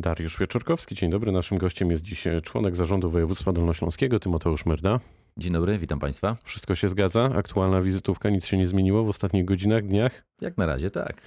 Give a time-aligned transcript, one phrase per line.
[0.00, 1.32] Dariusz Wieczorkowski, dzień dobry.
[1.32, 5.00] Naszym gościem jest dziś członek zarządu województwa dolnośląskiego, Tymoteusz Myrda.
[5.36, 6.36] Dzień dobry, witam Państwa.
[6.44, 7.30] Wszystko się zgadza?
[7.34, 10.24] Aktualna wizytówka, nic się nie zmieniło w ostatnich godzinach, dniach?
[10.40, 11.20] Jak na razie tak.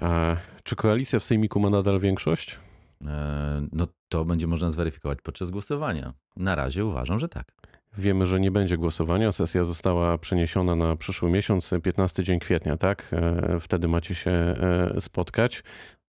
[0.00, 2.58] A czy koalicja w Sejmiku ma nadal większość?
[3.06, 6.14] E, no to będzie można zweryfikować podczas głosowania.
[6.36, 7.52] Na razie uważam, że tak.
[7.98, 9.32] Wiemy, że nie będzie głosowania.
[9.32, 13.08] Sesja została przeniesiona na przyszły miesiąc, 15 dzień kwietnia, tak?
[13.12, 15.62] E, wtedy macie się e, spotkać.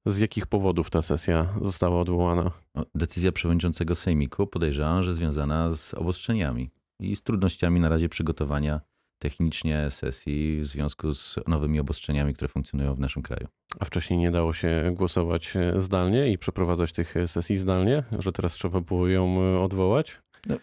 [0.05, 2.51] Z jakich powodów ta sesja została odwołana?
[2.75, 8.81] No, decyzja przewodniczącego Sejmiku podejrzewam, że związana z obostrzeniami i z trudnościami na razie przygotowania
[9.21, 13.47] technicznie sesji w związku z nowymi obostrzeniami, które funkcjonują w naszym kraju.
[13.79, 18.81] A wcześniej nie dało się głosować zdalnie i przeprowadzać tych sesji zdalnie, że teraz trzeba
[18.81, 20.21] było ją odwołać?
[20.47, 20.57] No,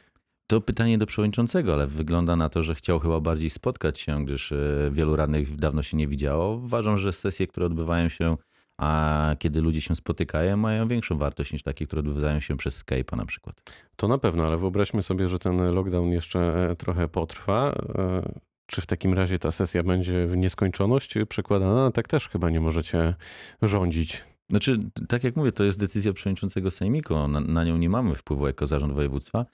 [0.50, 4.52] to pytanie do przewodniczącego, ale wygląda na to, że chciał chyba bardziej spotkać się, gdyż
[4.52, 6.54] e, wielu radnych dawno się nie widziało.
[6.54, 8.36] Uważam, że sesje, które odbywają się
[8.78, 13.16] a kiedy ludzie się spotykają, mają większą wartość niż takie, które odbywają się przez Skype'a
[13.16, 13.62] na przykład.
[13.96, 17.74] To na pewno, ale wyobraźmy sobie, że ten lockdown jeszcze e, trochę potrwa.
[17.98, 18.22] E,
[18.66, 21.90] czy w takim razie ta sesja będzie w nieskończoność przekładana?
[21.90, 23.14] Tak też chyba nie możecie
[23.62, 24.24] rządzić.
[24.50, 27.28] Znaczy, tak jak mówię, to jest decyzja przewodniczącego Sejmiku.
[27.28, 29.46] Na, na nią nie mamy wpływu jako zarząd województwa.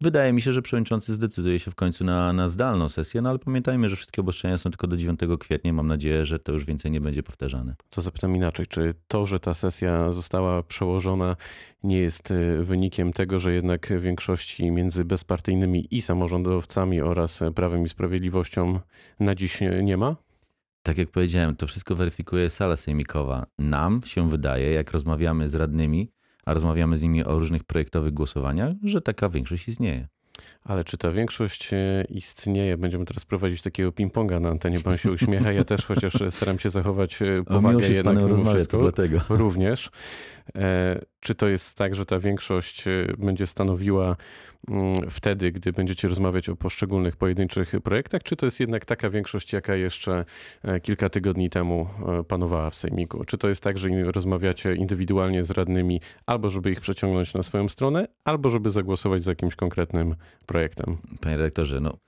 [0.00, 3.38] Wydaje mi się, że przewodniczący zdecyduje się w końcu na, na zdalną sesję, no ale
[3.38, 5.72] pamiętajmy, że wszystkie obostrzenia są tylko do 9 kwietnia.
[5.72, 7.74] Mam nadzieję, że to już więcej nie będzie powtarzane.
[7.90, 8.66] To zapytam inaczej.
[8.66, 11.36] Czy to, że ta sesja została przełożona,
[11.82, 17.88] nie jest y, wynikiem tego, że jednak większości między bezpartyjnymi i samorządowcami oraz Prawem i
[17.88, 18.80] Sprawiedliwością
[19.20, 20.16] na dziś nie ma?
[20.82, 23.46] Tak jak powiedziałem, to wszystko weryfikuje sala sejmikowa.
[23.58, 26.10] Nam się wydaje, jak rozmawiamy z radnymi,
[26.46, 30.08] a rozmawiamy z nimi o różnych projektowych głosowaniach, że taka większość istnieje.
[30.64, 32.76] Ale czy ta większość e, istnieje?
[32.76, 34.80] Będziemy teraz prowadzić takiego ping-ponga na antenie.
[34.80, 35.52] Pan się uśmiecha.
[35.52, 38.78] Ja też chociaż staram się zachować e, powagę się jednak mimo wszystko.
[38.78, 39.20] Dlatego.
[39.28, 39.90] Również.
[41.26, 42.84] E, czy to jest tak, że ta większość
[43.18, 44.16] będzie stanowiła
[44.68, 49.52] mm, wtedy, gdy będziecie rozmawiać o poszczególnych pojedynczych projektach, czy to jest jednak taka większość,
[49.52, 50.24] jaka jeszcze
[50.82, 51.88] kilka tygodni temu
[52.28, 53.24] panowała w Sejmiku?
[53.24, 57.68] Czy to jest tak, że rozmawiacie indywidualnie z radnymi, albo żeby ich przeciągnąć na swoją
[57.68, 60.14] stronę, albo żeby zagłosować za jakimś konkretnym
[60.46, 60.96] projektem.
[61.20, 61.98] Panie redaktorze, no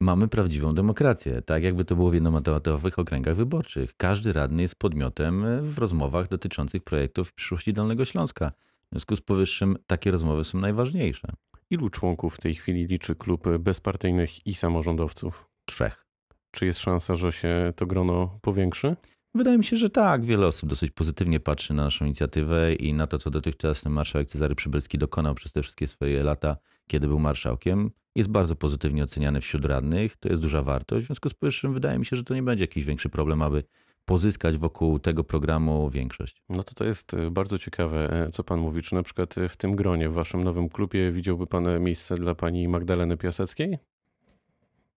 [0.00, 3.94] mamy prawdziwą demokrację, tak jakby to było w jednomandatowych okręgach wyborczych.
[3.96, 8.52] Każdy radny jest podmiotem w rozmowach dotyczących projektów przyszłości Dolnego Śląska.
[8.86, 11.28] W związku z powyższym takie rozmowy są najważniejsze.
[11.70, 15.48] Ilu członków w tej chwili liczy klub bezpartyjnych i samorządowców?
[15.64, 16.06] Trzech.
[16.50, 18.96] Czy jest szansa, że się to grono powiększy?
[19.34, 20.24] Wydaje mi się, że tak.
[20.24, 24.54] Wiele osób dosyć pozytywnie patrzy na naszą inicjatywę i na to, co dotychczas marszałek Cezary
[24.54, 26.56] Przybylski dokonał przez te wszystkie swoje lata,
[26.88, 27.90] kiedy był marszałkiem.
[28.14, 30.16] Jest bardzo pozytywnie oceniany wśród radnych.
[30.16, 31.04] To jest duża wartość.
[31.04, 33.64] W związku z powyższym wydaje mi się, że to nie będzie jakiś większy problem, aby
[34.06, 36.42] pozyskać wokół tego programu większość.
[36.48, 38.82] No to to jest e, bardzo ciekawe, e, co pan mówi.
[38.82, 42.34] Czy na przykład e, w tym gronie, w waszym nowym klubie widziałby pan miejsce dla
[42.34, 43.78] pani Magdaleny Piaseckiej?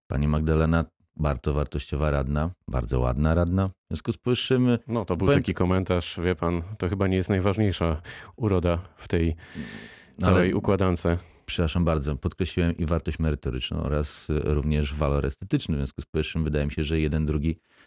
[0.08, 3.68] Pani Magdalena bardzo wartościowa radna, bardzo ładna radna.
[3.68, 4.78] W związku z powyższym.
[4.88, 5.42] No to był powiem...
[5.42, 8.02] taki komentarz, wie pan, to chyba nie jest najważniejsza
[8.36, 9.36] uroda w tej
[10.22, 10.56] całej Ale...
[10.56, 11.08] układance.
[11.46, 15.76] Przepraszam bardzo, podkreśliłem i wartość merytoryczną oraz również walor estetyczny.
[15.76, 17.79] W związku z powyższym wydaje mi się, że jeden, drugi e,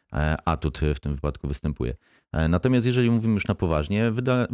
[0.45, 1.95] atut w tym wypadku występuje.
[2.33, 4.47] E, natomiast jeżeli mówimy już na poważnie, wyda,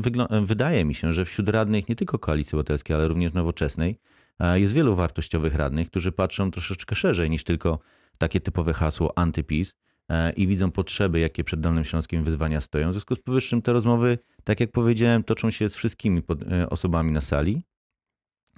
[0.42, 3.98] wydaje mi się, że wśród radnych nie tylko Koalicji Obywatelskiej, ale również Nowoczesnej
[4.38, 7.78] e, jest wielu wartościowych radnych, którzy patrzą troszeczkę szerzej niż tylko
[8.18, 9.74] takie typowe hasło antypis
[10.08, 12.90] e, i widzą potrzeby, jakie przed Dolnym Śląskiem wyzwania stoją.
[12.90, 17.12] W związku z powyższym te rozmowy, tak jak powiedziałem, toczą się z wszystkimi e, osobami
[17.12, 17.62] na sali.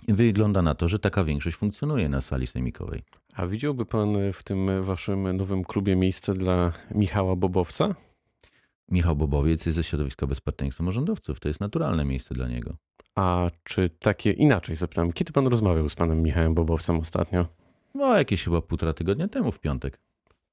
[0.09, 3.03] Wygląda na to, że taka większość funkcjonuje na sali sejmikowej.
[3.34, 7.94] A widziałby pan w tym waszym nowym klubie miejsce dla Michała Bobowca?
[8.91, 11.41] Michał Bobowiec jest ze środowiska bezpartyjnych samorządowców.
[11.41, 12.77] To jest naturalne miejsce dla niego.
[13.15, 17.47] A czy takie inaczej zapytam, kiedy pan rozmawiał z panem Michałem Bobowcem ostatnio?
[17.94, 20.00] No, jakieś chyba półtora tygodnia temu w piątek.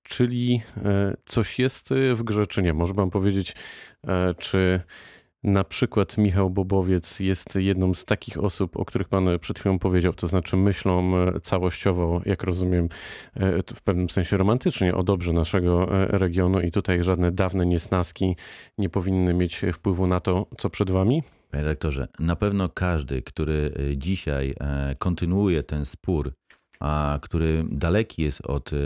[0.04, 2.74] Czyli e, coś jest w grze, czy nie?
[2.74, 3.56] Może pan powiedzieć,
[4.08, 4.82] e, czy
[5.44, 10.14] na przykład Michał Bobowiec jest jedną z takich osób, o których pan przed chwilą powiedział,
[10.14, 12.90] to znaczy myślą całościowo, jak rozumiem,
[13.76, 18.36] w pewnym sensie romantycznie o dobrze naszego regionu i tutaj żadne dawne niesnaski
[18.78, 21.24] nie powinny mieć wpływu na to, co przed wami?
[21.52, 24.56] Panie redaktorze, na pewno każdy, który dzisiaj
[25.00, 26.34] kontynuuje ten spór
[26.80, 28.78] a który daleki jest od e,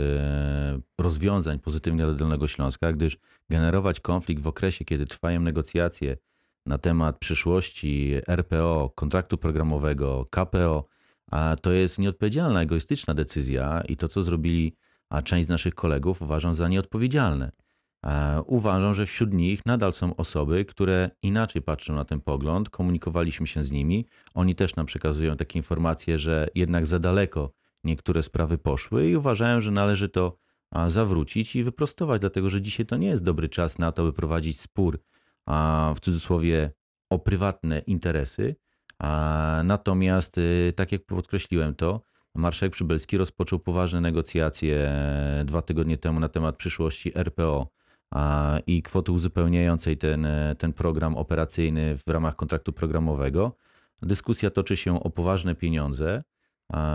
[0.98, 3.18] rozwiązań pozytywnych dla Dolnego Śląska, gdyż
[3.50, 6.16] generować konflikt w okresie, kiedy trwają negocjacje
[6.66, 10.84] na temat przyszłości RPO, kontraktu programowego, KPO,
[11.30, 14.76] a to jest nieodpowiedzialna, egoistyczna decyzja i to, co zrobili
[15.08, 17.52] a część z naszych kolegów uważam za nieodpowiedzialne.
[18.06, 22.70] E, Uważam, że wśród nich nadal są osoby, które inaczej patrzą na ten pogląd.
[22.70, 24.06] Komunikowaliśmy się z nimi.
[24.34, 27.52] Oni też nam przekazują takie informacje, że jednak za daleko
[27.84, 30.38] niektóre sprawy poszły i uważają, że należy to
[30.86, 34.60] zawrócić i wyprostować, dlatego że dzisiaj to nie jest dobry czas na to, by prowadzić
[34.60, 35.00] spór
[35.46, 36.70] a, w cudzysłowie
[37.10, 38.56] o prywatne interesy.
[38.98, 42.00] A, Natomiast, y, tak jak podkreśliłem to,
[42.34, 47.68] marszałek Przybylski rozpoczął poważne negocjacje e, dwa tygodnie temu na temat przyszłości RPO
[48.66, 53.56] i kwoty uzupełniającej ten, e, ten program operacyjny w ramach kontraktu programowego.
[54.02, 56.22] Dyskusja toczy się o poważne pieniądze.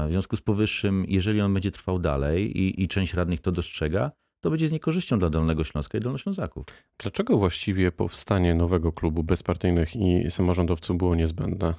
[0.07, 4.11] W związku z powyższym, jeżeli on będzie trwał dalej i, i część radnych to dostrzega,
[4.41, 6.65] to będzie z niekorzyścią dla Dolnego Śląska i Dolnoślązaków.
[6.97, 11.73] Dlaczego właściwie powstanie nowego klubu bezpartyjnych i samorządowców było niezbędne?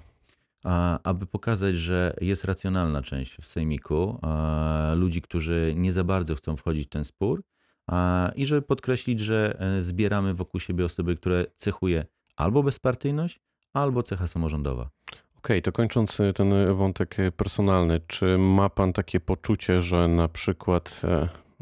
[0.65, 6.35] a, aby pokazać, że jest racjonalna część w sejmiku, a, ludzi, którzy nie za bardzo
[6.35, 7.43] chcą wchodzić w ten spór
[7.87, 12.07] a, i żeby podkreślić, że e, zbieramy wokół siebie osoby, które cechuje
[12.37, 13.41] albo bezpartyjność,
[13.73, 14.91] albo cecha samorządowa.
[15.39, 20.29] Okej, to kończąc e, ten wątek e, personalny, czy ma pan takie poczucie, że na
[20.29, 21.03] przykład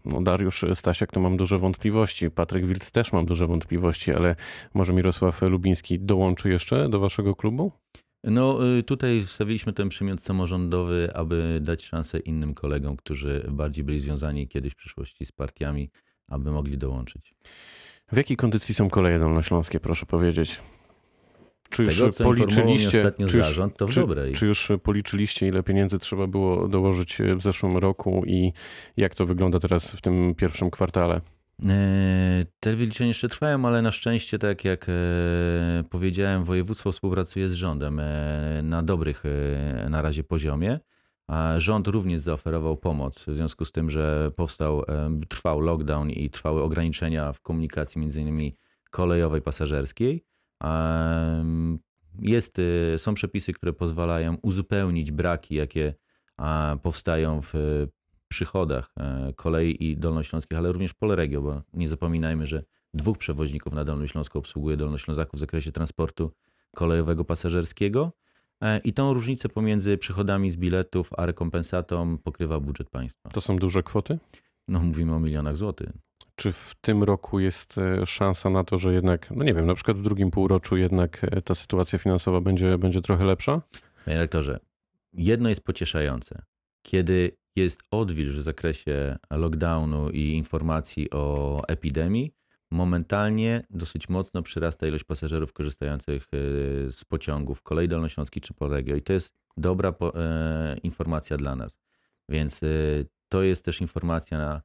[0.06, 4.36] no Dariusz Stasiak to mam duże wątpliwości, Patryk Wild też mam duże wątpliwości, ale
[4.74, 7.72] może Mirosław Lubiński dołączy jeszcze do waszego klubu?
[8.24, 14.00] No y, tutaj wstawiliśmy ten przymiot samorządowy, aby dać szansę innym kolegom, którzy bardziej byli
[14.00, 15.90] związani kiedyś w przyszłości z partiami,
[16.28, 17.34] aby mogli dołączyć.
[18.12, 20.60] W jakiej kondycji są koleje dolnośląskie, proszę powiedzieć?
[21.70, 24.32] Czy Z tego, co informował mnie ostatnio czy już, zarząd, to w czy, dobrej.
[24.32, 28.52] czy już policzyliście, ile pieniędzy trzeba było dołożyć w zeszłym roku i
[28.96, 31.20] jak to wygląda teraz w tym pierwszym kwartale?
[31.68, 34.92] E, Te wyliczenia jeszcze trwają, ale na szczęście, tak jak e,
[35.90, 40.78] powiedziałem, województwo współpracuje z rządem e, na dobrych e, na razie poziomie.
[41.28, 46.30] A rząd również zaoferował pomoc w związku z tym, że powstał, e, trwał lockdown i
[46.30, 48.56] trwały ograniczenia w komunikacji między innymi
[48.90, 50.24] kolejowej, pasażerskiej.
[52.20, 52.58] Jest,
[52.94, 55.94] e, są przepisy, które pozwalają uzupełnić braki, jakie
[56.82, 57.52] powstają w
[58.28, 62.62] przychodach e, kolei i dolnośląskich, ale również Polregio, bo nie zapominajmy, że
[62.94, 66.32] dwóch przewoźników na Dolnym Śląsku obsługuje Dolnoślązaków w zakresie transportu
[66.74, 68.12] kolejowego pasażerskiego
[68.60, 73.30] E, i tą różnicę pomiędzy przychodami z biletów a rekompensatą pokrywa budżet państwa.
[73.30, 74.18] To są duże kwoty?
[74.68, 75.88] No mówimy o milionach złotych.
[76.36, 79.74] Czy w tym roku jest e, szansa na to, że jednak, no nie wiem, na
[79.74, 83.62] przykład w drugim półroczu jednak e, ta sytuacja finansowa będzie, będzie trochę lepsza?
[84.04, 84.58] Panie rektorze,
[85.12, 86.42] jedno jest pocieszające.
[86.82, 92.34] Kiedy jest odwilż w zakresie lockdownu i informacji o epidemii,
[92.70, 96.28] momentalnie dosyć mocno przyrasta ilość pasażerów korzystających e,
[96.90, 99.94] z pociągów kolei dolnośląskiej czy Polregio i to jest dobra
[100.82, 101.78] informacja dla nas.
[102.28, 102.60] Więc
[103.28, 104.62] to jest też informacja na,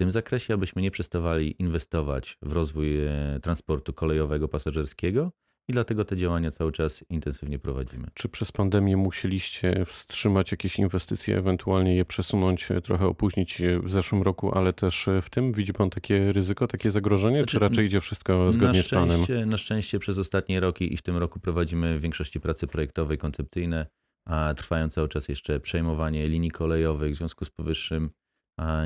[0.00, 5.32] tym zakresie, abyśmy nie przestawali inwestować w rozwój e, transportu kolejowego pasażerskiego
[5.68, 8.08] i dlatego te działania cały czas intensywnie prowadzimy.
[8.14, 14.22] Czy przez pandemię musieliście wstrzymać jakieś inwestycje, ewentualnie je przesunąć, e, trochę opóźnić w zeszłym
[14.22, 15.52] roku, ale też e, w tym?
[15.52, 19.20] Widzi pan takie ryzyko, takie zagrożenie, czy Znaczy, raczej idzie wszystko zgodnie z planem?
[19.46, 23.18] Na szczęście przez ostatnie roki i w tym roku prowadzimy w większości prace projektowe i
[23.18, 23.86] koncepcyjne,
[24.28, 27.12] a trwają cały czas jeszcze przejmowanie linii kolejowych.
[27.14, 28.10] W związku z powyższym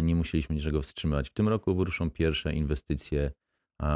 [0.02, 1.28] nie musieliśmy niczego wstrzymywać.
[1.28, 3.30] W tym roku ruszą pierwsze inwestycje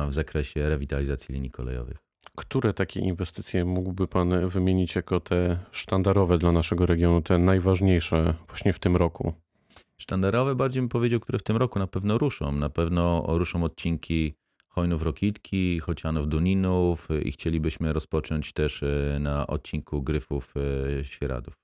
[0.09, 1.97] w zakresie rewitalizacji linii kolejowych.
[2.37, 8.73] Które takie inwestycje mógłby pan wymienić jako te sztandarowe dla naszego regionu, te najważniejsze właśnie
[8.73, 9.33] w tym roku?
[9.97, 12.53] Sztandarowe bardziej bym powiedział, które w tym roku na pewno ruszą.
[12.53, 14.35] Na pewno ruszą odcinki
[14.69, 20.55] Chojnów-Rokitki, Chocianów-Duninów i chcielibyśmy rozpocząć też e, na odcinku Gryfów
[21.01, 21.55] e, Świeradów.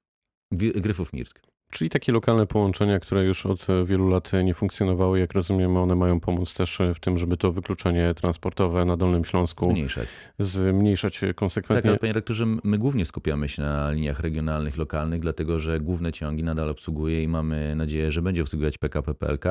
[0.52, 1.40] Wi- Gryfów Mirsk.
[1.75, 5.95] Czyli takie lokalne połączenia, które już od e, wielu lat nie funkcjonowały, jak rozumiem, one
[5.95, 10.09] mają pomóc też e, w tym, żeby to wykluczenie transportowe na Dolnym Śląsku Zmniejszać.
[10.38, 11.90] zmniejszać Tak, konsekwentnie.
[11.90, 16.43] ale panie rektorze, my głównie skupiamy się na liniach regionalnych, lokalnych, dlatego że główne ciągi
[16.43, 19.45] nadal obsługuje i mamy nadzieję, że będzie obsługiwać PKP PLK,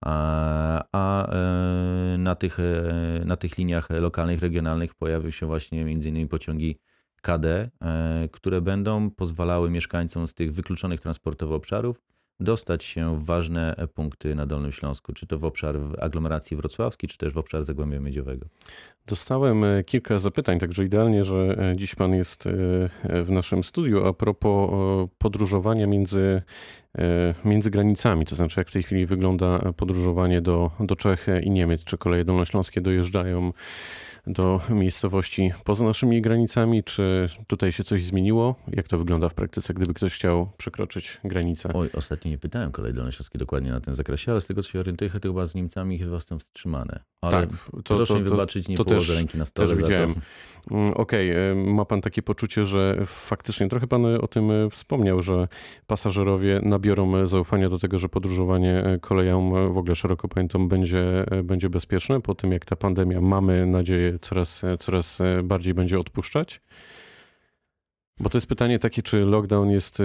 [0.00, 6.28] a, a e, na, tych, e, na tych liniach lokalnych, regionalnych pojawią się właśnie m.in.
[6.28, 6.78] pociągi
[7.22, 12.00] KD, e, które będą pozwalały mieszkańcom z tych wykluczonych transportowo obszarów
[12.40, 17.18] dostać się w ważne punkty na Dolnym Śląsku, czy to w obszar aglomeracji wrocławskiej, czy
[17.18, 18.46] też w obszar Zagłębia Miedziowego.
[19.06, 22.44] Dostałem e, kilka zapytań, także idealnie, że e, dziś pan jest
[23.24, 24.06] w naszym studiu.
[24.06, 24.70] A propos
[25.18, 26.42] podróżowania między
[27.44, 31.84] między granicami, to znaczy jak w tej chwili wygląda podróżowanie do, do Czech i Niemiec,
[31.84, 33.52] czy koleje dolnośląskie dojeżdżają
[34.26, 38.54] do miejscowości poza naszymi granicami, czy tutaj się coś zmieniło?
[38.68, 41.70] Jak to wygląda w praktyce, gdyby ktoś chciał przekroczyć granicę?
[41.74, 44.80] Oj, ostatnio nie pytałem kolei dolnośląskiej dokładnie na tym zakresie, ale z tego co się
[44.80, 47.00] orientuję, to chyba z Niemcami chyba są wstrzymane.
[47.20, 47.50] Ale Tak,
[47.84, 50.14] to- proszę to- mi wybaczyć, nie to położę też- ręki na stole też widziałem.
[50.70, 55.22] Mm, Okej, e, ma pan takie poczucie, że faktycznie trochę pan o tym e, wspomniał,
[55.22, 55.48] że
[55.86, 60.68] pasażerowie nabiorą e, zaufania do tego, że podróżowanie e, koleją e, w ogóle szeroko pojętą
[60.68, 66.60] będzie, będzie bezpieczne po tym, jak ta pandemia, mamy nadzieję, coraz, coraz bardziej będzie odpuszczać?
[68.20, 70.04] Bo to jest pytanie takie, czy lockdown jest e,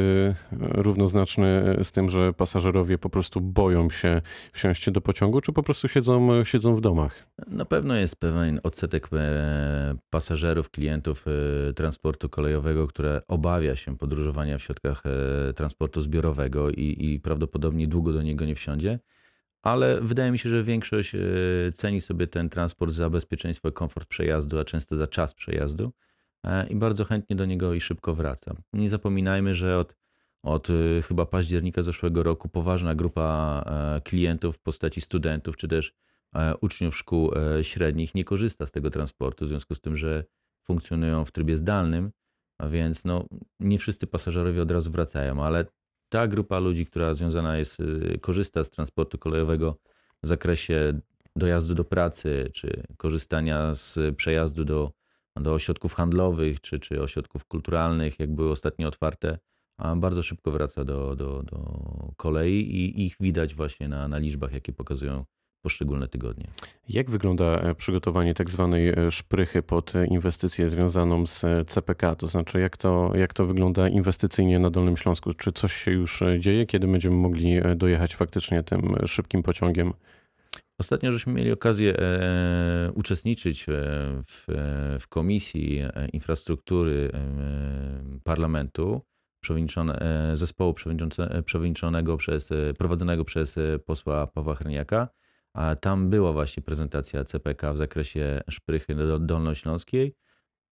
[0.52, 4.22] równoznaczny z tym, że pasażerowie po prostu boją się
[4.54, 7.28] wsiąść do pociągu, czy po prostu siedzą, siedzą w domach?
[7.48, 14.58] Na pewno jest pewien odsetek e, pasażerów, klientów e, transportu kolejowego, które obawia się podróżowania
[14.58, 19.00] w środkach e, transportu zbiorowego i, i prawdopodobnie długo do niego nie wsiądzie.
[19.62, 21.16] Ale wydaje mi się, że większość
[21.74, 25.92] ceni sobie ten transport za bezpieczeństwo i komfort przejazdu, a często za czas przejazdu
[26.70, 28.56] i bardzo chętnie do niego i szybko wraca.
[28.74, 29.96] Nie zapominajmy, że od,
[30.44, 35.94] od e, chyba października zeszłego roku poważna grupa e, klientów w postaci studentów czy też
[36.36, 40.24] e, uczniów szkół e, średnich nie korzysta z tego transportu, w związku z tym, że
[40.64, 42.12] funkcjonują w trybie zdalnym,
[42.58, 43.26] a więc no,
[43.60, 45.66] nie wszyscy pasażerowie od razu wracają, ale
[46.10, 49.78] ta grupa ludzi, która związana jest, y, korzysta z transportu kolejowego
[50.24, 51.00] w zakresie
[51.36, 54.92] dojazdu do pracy, czy korzystania z przejazdu do,
[55.36, 59.38] do ośrodków handlowych, czy, czy ośrodków kulturalnych, jak były ostatnio otwarte,
[59.78, 61.58] a bardzo szybko wraca do, do, do
[62.18, 65.26] kolei i ich widać właśnie na, na liczbach, jakie pokazują
[65.62, 66.48] poszczególne tygodnie.
[66.90, 72.16] Jak wygląda e, przygotowanie tak zwanej e, szprychy pod inwestycję związaną z e, CPK?
[72.16, 75.34] To znaczy, jak to, jak to wygląda inwestycyjnie na Dolnym Śląsku?
[75.34, 76.66] Czy coś się już dzieje?
[76.66, 79.94] Kiedy będziemy mogli dojechać faktycznie tym szybkim pociągiem?
[80.82, 83.74] Ostatnio żeśmy mieli okazję e, uczestniczyć e,
[84.24, 85.82] w, e, w Komisji
[86.14, 87.12] Infrastruktury
[88.24, 89.02] Parlamentu
[89.44, 95.08] przewodniczone, zespołu przewodniczące- przewodniczonego przez, prowadzonego przez posła Pawła Hreniaka.
[95.54, 100.16] A tam była właśnie prezentacja CPK w zakresie szprychy do- dolnośląskiej.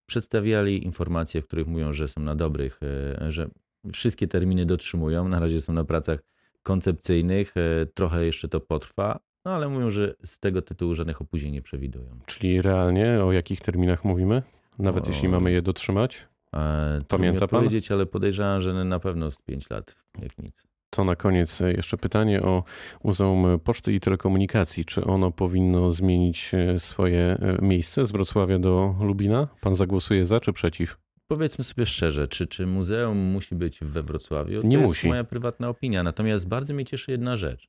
[0.06, 2.80] Przedstawiali informacje, w których mówią, że są na dobrych,
[3.28, 3.50] że
[3.94, 5.28] wszystkie terminy dotrzymują.
[5.28, 6.20] Na razie są na pracach
[6.64, 7.54] koncepcyjnych,
[7.94, 12.20] trochę jeszcze to potrwa, no ale mówią, że z tego tytułu żadnych opóźnień nie przewidują.
[12.26, 14.42] Czyli realnie o jakich terminach mówimy?
[14.80, 16.28] Nawet O- jeśli mamy je dotrzymać?
[16.56, 17.60] E, Pamięta mi pan?
[17.60, 20.64] odpowiedzieć, ale podejrzewam, że na pewno z 5 lat, jak nic.
[20.90, 22.64] To na koniec jeszcze pytanie o
[23.04, 24.86] Muzeum Poczty i Telekomunikacji.
[24.86, 29.48] Czy ono powinno zmienić e, swoje e, miejsce z Wrocławia do Lubina?
[29.62, 30.98] Pan zagłosuje za czy przeciw?
[31.28, 34.62] Powiedzmy sobie szczerze, czy, czy muzeum musi być we Wrocławiu?
[34.62, 35.08] To Nie jest musi.
[35.08, 36.04] moja prywatna opinia.
[36.04, 37.68] Natomiast bardzo mnie cieszy jedna rzecz.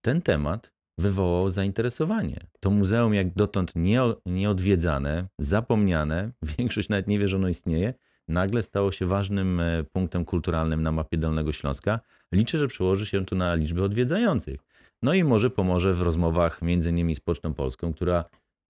[0.00, 2.46] Ten temat wywołał zainteresowanie.
[2.60, 7.94] To muzeum jak dotąd nie, nieodwiedzane, zapomniane, większość nawet nie wie, że ono istnieje,
[8.28, 12.00] nagle stało się ważnym e, punktem kulturalnym na mapie Dolnego Śląska.
[12.32, 14.60] Liczę, że przełoży się to na liczbę odwiedzających.
[15.02, 18.24] No i może pomoże w rozmowach między innymi z Pocztą Polską, która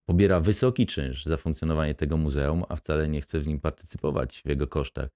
[0.08, 4.48] pobiera wysoki czynsz za funkcjonowanie tego muzeum, a wcale nie chce w nim partycypować w
[4.48, 5.08] jego kosztach.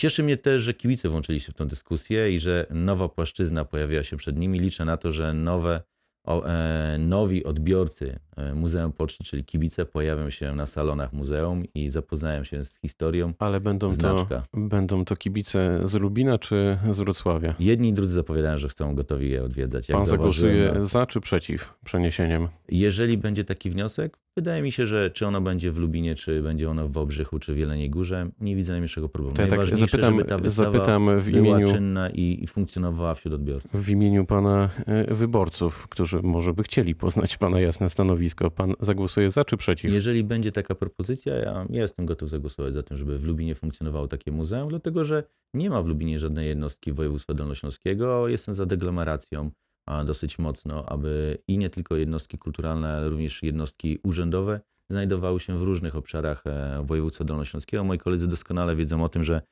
[0.00, 4.02] Cieszy mnie też, że kibice włączyli się w tę dyskusję i że nowa płaszczyzna pojawiła
[4.02, 4.58] się przed nimi.
[4.58, 5.82] Liczę na to, że nowe,
[6.24, 11.90] o, e, nowi odbiorcy e, Muzeum Poczty, czyli kibice, pojawią się na salonach muzeum i
[11.90, 13.32] zapoznają się z historią.
[13.38, 17.54] Ale będą to, będą to kibice z Lubina czy z Wrocławia?
[17.58, 19.88] Jedni i drudzy zapowiadają, że chcą gotowi je odwiedzać.
[19.88, 22.48] Jak Pan zagłosuje na- za czy przeciw przeniesieniem?
[22.68, 26.70] Jeżeli będzie taki wniosek, wydaje mi się, że czy ono będzie w Lubinie, czy będzie
[26.70, 29.36] ono w Wałbrzychu, czy w Jeleniej Górze, nie widzę najmniejszego problemu.
[29.36, 33.70] To ja tak zapytam, zapytam w imieniu, czynna i, i funkcjonowała wśród odbiorców.
[33.84, 38.50] w imieniu pana e, wyborców, którzy może by chcieli poznać pana jasne stanowisko.
[38.50, 39.92] Pan zagłosuje za czy przeciw?
[39.92, 44.08] Jeżeli będzie taka propozycja, ja, ja jestem gotów zagłosować za tym, żeby w Lubinie funkcjonowało
[44.08, 45.24] takie muzeum, dlatego że
[45.54, 48.28] nie ma w Lubinie żadnej jednostki województwa dolnośląskiego.
[48.28, 49.63] Jestem za deglomeracja a
[50.04, 54.60] dosyć mocno, aby i nie tylko jednostki kulturalne, ale również jednostki urzędowe
[54.90, 57.84] znajdowały się w różnych obszarach e, województwa dolnośląskiego.
[57.84, 59.42] Moi koledzy doskonale wiedzą o tym, że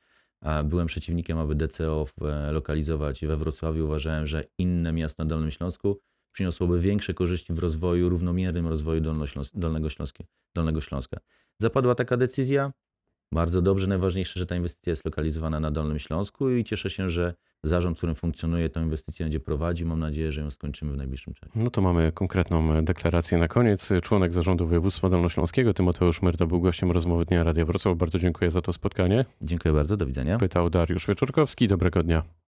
[0.41, 3.85] a, byłem przeciwnikiem, aby DCO e, lokalizować we Wrocławiu.
[3.85, 5.99] Uważałem, że inne miasto na Dolnym Śląsku
[6.31, 9.89] przyniosłoby większe korzyści w rozwoju, równomiernym rozwoju Dolnego,
[10.53, 11.17] Dolnego Śląska.
[11.57, 12.71] Zapadła taka decyzja.
[13.33, 13.87] Bardzo dobrze.
[13.87, 18.15] Najważniejsze, że ta inwestycja jest lokalizowana na Dolnym Śląsku i cieszę się, że zarząd, którym
[18.15, 19.87] funkcjonuje, tę inwestycję będzie prowadził.
[19.87, 21.51] Mam nadzieję, że ją skończymy w najbliższym czasie.
[21.55, 23.89] No to mamy konkretną deklarację na koniec.
[24.01, 27.97] Członek zarządu województwa dolnośląskiego Tymoteusz Myrta był gościem rozmowy Dnia Radia Wrocław.
[27.97, 29.25] Bardzo dziękuję za to spotkanie.
[29.41, 29.97] Dziękuję bardzo.
[29.97, 30.37] Do widzenia.
[30.37, 31.67] Pytał Dariusz Wieczorkowski.
[31.67, 32.23] Dobrego dnia.